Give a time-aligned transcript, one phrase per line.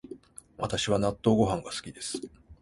[0.57, 2.19] 私は納豆ご飯が好きです